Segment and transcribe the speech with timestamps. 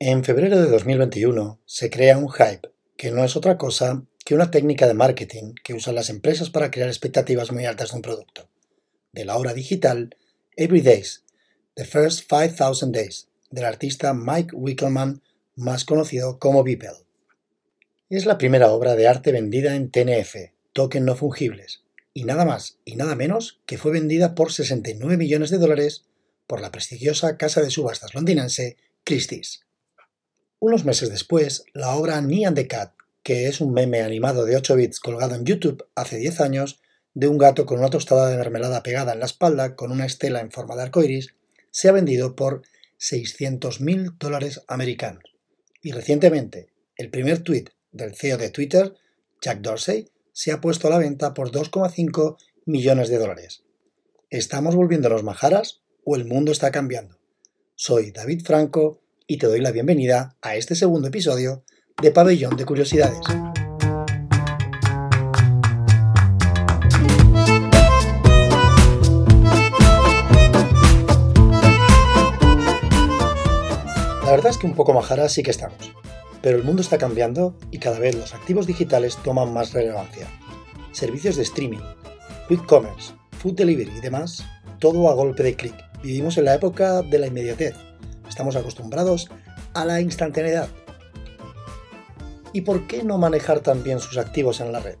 [0.00, 4.52] En febrero de 2021 se crea un hype, que no es otra cosa que una
[4.52, 8.48] técnica de marketing que usan las empresas para crear expectativas muy altas de un producto.
[9.10, 10.14] De la obra digital
[10.54, 11.24] Every Days,
[11.74, 15.20] The First 5000 Days, del artista Mike Wickelman,
[15.56, 17.04] más conocido como Beeple.
[18.08, 21.82] Es la primera obra de arte vendida en TNF, token no fungibles,
[22.14, 26.04] y nada más y nada menos que fue vendida por 69 millones de dólares
[26.46, 29.67] por la prestigiosa casa de subastas londinense Christie's.
[30.60, 34.74] Unos meses después, la obra Neon the Cat, que es un meme animado de 8
[34.74, 36.80] bits colgado en YouTube hace 10 años,
[37.14, 40.40] de un gato con una tostada de mermelada pegada en la espalda con una estela
[40.40, 41.36] en forma de arcoiris,
[41.70, 42.62] se ha vendido por
[42.98, 45.22] 600.000 dólares americanos.
[45.80, 46.66] Y recientemente,
[46.96, 48.94] el primer tweet del CEO de Twitter,
[49.40, 53.62] Jack Dorsey, se ha puesto a la venta por 2,5 millones de dólares.
[54.28, 57.16] ¿Estamos volviéndonos majaras o el mundo está cambiando?
[57.76, 59.00] Soy David Franco
[59.30, 61.62] y te doy la bienvenida a este segundo episodio
[62.00, 63.20] de Pabellón de Curiosidades.
[74.24, 75.92] La verdad es que un poco majara sí que estamos,
[76.40, 80.26] pero el mundo está cambiando y cada vez los activos digitales toman más relevancia.
[80.92, 81.82] Servicios de streaming,
[82.48, 84.42] quick commerce, food delivery y demás,
[84.78, 85.74] todo a golpe de clic.
[86.02, 87.74] Vivimos en la época de la inmediatez
[88.38, 89.28] Estamos acostumbrados
[89.74, 90.68] a la instantaneidad.
[92.52, 94.94] ¿Y por qué no manejar también sus activos en la red?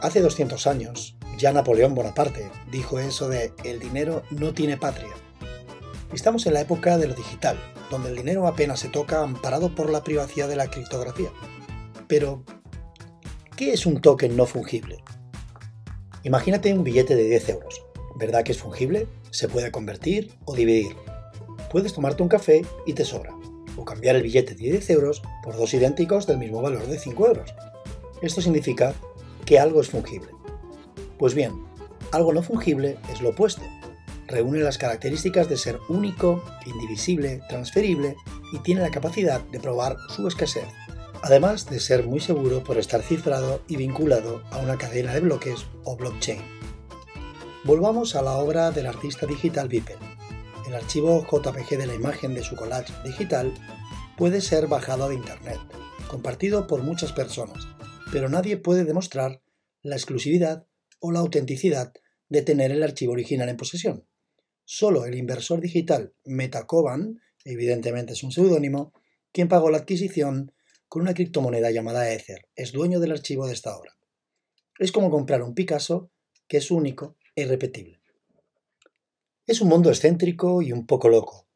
[0.00, 5.10] Hace 200 años, ya Napoleón Bonaparte dijo eso de el dinero no tiene patria.
[6.12, 7.58] Estamos en la época de lo digital,
[7.90, 11.30] donde el dinero apenas se toca amparado por la privacidad de la criptografía.
[12.06, 12.44] Pero,
[13.56, 15.02] ¿qué es un token no fungible?
[16.22, 17.82] Imagínate un billete de 10 euros.
[18.14, 19.08] ¿Verdad que es fungible?
[19.32, 20.94] Se puede convertir o dividir
[21.72, 23.34] puedes tomarte un café y te sobra,
[23.76, 27.26] o cambiar el billete de 10 euros por dos idénticos del mismo valor de 5
[27.26, 27.54] euros.
[28.20, 28.94] Esto significa
[29.46, 30.28] que algo es fungible.
[31.18, 31.52] Pues bien,
[32.12, 33.62] algo no fungible es lo opuesto.
[34.26, 38.16] Reúne las características de ser único, indivisible, transferible
[38.52, 40.68] y tiene la capacidad de probar su escasez,
[41.22, 45.66] además de ser muy seguro por estar cifrado y vinculado a una cadena de bloques
[45.84, 46.42] o blockchain.
[47.64, 50.11] Volvamos a la obra del artista digital Beeple.
[50.66, 53.52] El archivo JPG de la imagen de su collage digital
[54.16, 55.58] puede ser bajado de Internet,
[56.08, 57.66] compartido por muchas personas,
[58.12, 59.42] pero nadie puede demostrar
[59.82, 60.66] la exclusividad
[61.00, 61.92] o la autenticidad
[62.28, 64.06] de tener el archivo original en posesión.
[64.64, 68.92] Solo el inversor digital Metacoban, evidentemente es un seudónimo,
[69.32, 70.52] quien pagó la adquisición
[70.88, 73.96] con una criptomoneda llamada Ether, es dueño del archivo de esta obra.
[74.78, 76.12] Es como comprar un Picasso
[76.46, 78.01] que es único e irrepetible.
[79.44, 81.48] Es un mundo excéntrico y un poco loco,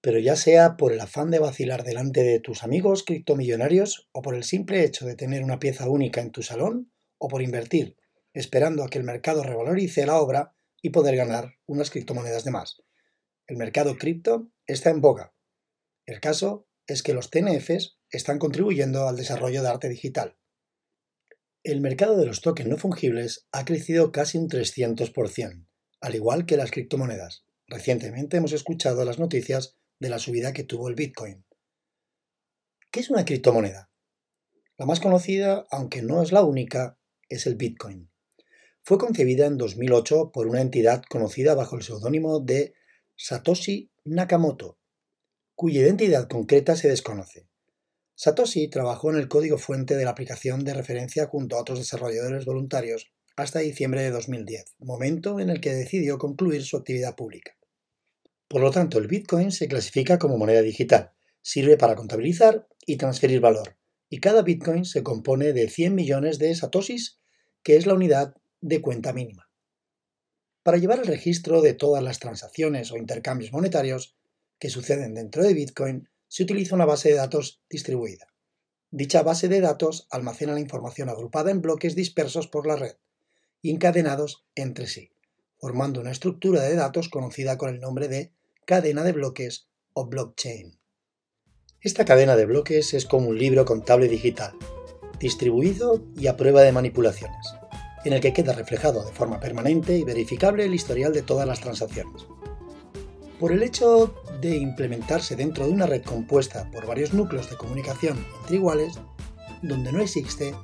[0.00, 4.34] pero ya sea por el afán de vacilar delante de tus amigos criptomillonarios o por
[4.34, 7.96] el simple hecho de tener una pieza única en tu salón o por invertir,
[8.32, 12.82] esperando a que el mercado revalorice la obra y poder ganar unas criptomonedas de más.
[13.46, 15.32] El mercado cripto está en boga.
[16.06, 20.36] El caso es que los TNFs están contribuyendo al desarrollo de arte digital.
[21.62, 25.67] El mercado de los tokens no fungibles ha crecido casi un 300%,
[26.00, 27.44] al igual que las criptomonedas.
[27.66, 31.44] Recientemente hemos escuchado las noticias de la subida que tuvo el Bitcoin.
[32.90, 33.90] ¿Qué es una criptomoneda?
[34.78, 36.98] La más conocida, aunque no es la única,
[37.28, 38.10] es el Bitcoin.
[38.82, 42.74] Fue concebida en 2008 por una entidad conocida bajo el seudónimo de
[43.16, 44.78] Satoshi Nakamoto,
[45.54, 47.48] cuya identidad concreta se desconoce.
[48.14, 52.44] Satoshi trabajó en el código fuente de la aplicación de referencia junto a otros desarrolladores
[52.46, 53.12] voluntarios
[53.42, 57.56] hasta diciembre de 2010, momento en el que decidió concluir su actividad pública.
[58.48, 63.40] Por lo tanto, el Bitcoin se clasifica como moneda digital, sirve para contabilizar y transferir
[63.40, 63.76] valor,
[64.08, 67.20] y cada Bitcoin se compone de 100 millones de satoshis,
[67.62, 69.50] que es la unidad de cuenta mínima.
[70.62, 74.16] Para llevar el registro de todas las transacciones o intercambios monetarios
[74.58, 78.26] que suceden dentro de Bitcoin, se utiliza una base de datos distribuida.
[78.90, 82.96] Dicha base de datos almacena la información agrupada en bloques dispersos por la red,
[83.62, 85.10] encadenados entre sí,
[85.58, 88.32] formando una estructura de datos conocida con el nombre de
[88.64, 90.78] cadena de bloques o blockchain.
[91.80, 94.52] Esta cadena de bloques es como un libro contable digital,
[95.18, 97.54] distribuido y a prueba de manipulaciones,
[98.04, 101.60] en el que queda reflejado de forma permanente y verificable el historial de todas las
[101.60, 102.26] transacciones.
[103.40, 108.24] Por el hecho de implementarse dentro de una red compuesta por varios núcleos de comunicación
[108.40, 108.98] entre iguales,
[109.62, 110.54] donde no existe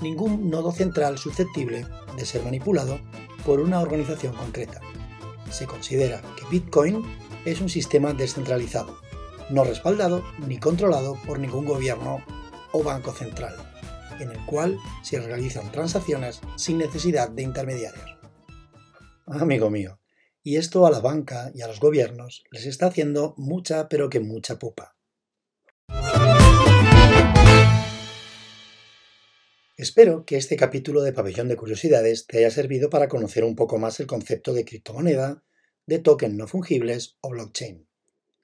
[0.00, 2.98] ningún nodo central susceptible de ser manipulado
[3.44, 4.80] por una organización concreta.
[5.50, 7.02] Se considera que Bitcoin
[7.44, 8.98] es un sistema descentralizado,
[9.50, 12.24] no respaldado ni controlado por ningún gobierno
[12.72, 13.54] o banco central,
[14.18, 18.16] en el cual se realizan transacciones sin necesidad de intermediarios.
[19.26, 20.00] Amigo mío,
[20.42, 24.20] y esto a la banca y a los gobiernos les está haciendo mucha pero que
[24.20, 24.93] mucha pupa.
[29.76, 33.76] Espero que este capítulo de Pabellón de Curiosidades te haya servido para conocer un poco
[33.76, 35.42] más el concepto de criptomoneda,
[35.86, 37.88] de token no fungibles o blockchain.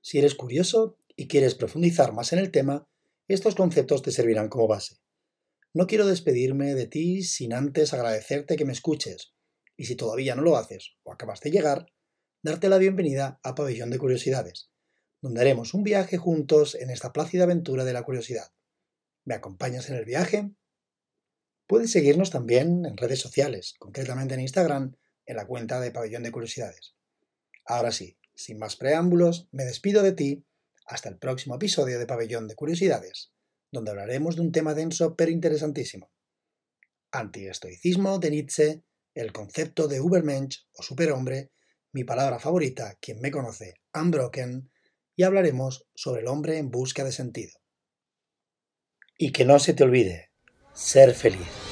[0.00, 2.88] Si eres curioso y quieres profundizar más en el tema,
[3.26, 4.98] estos conceptos te servirán como base.
[5.74, 9.34] No quiero despedirme de ti sin antes agradecerte que me escuches
[9.76, 11.86] y si todavía no lo haces o acabas de llegar,
[12.40, 14.70] darte la bienvenida a Pabellón de Curiosidades,
[15.20, 18.52] donde haremos un viaje juntos en esta plácida aventura de la curiosidad.
[19.24, 20.52] ¿Me acompañas en el viaje?
[21.66, 26.32] Puedes seguirnos también en redes sociales, concretamente en Instagram, en la cuenta de Pabellón de
[26.32, 26.94] Curiosidades.
[27.64, 30.44] Ahora sí, sin más preámbulos, me despido de ti
[30.86, 33.32] hasta el próximo episodio de Pabellón de Curiosidades,
[33.72, 36.10] donde hablaremos de un tema denso pero interesantísimo.
[37.10, 38.84] Antiestoicismo de Nietzsche
[39.16, 41.50] el concepto de Ubermensch o superhombre,
[41.90, 44.70] mi palabra favorita, quien me conoce, Unbroken,
[45.16, 47.58] y hablaremos sobre el hombre en busca de sentido.
[49.16, 50.32] Y que no se te olvide,
[50.76, 51.65] ser feliz.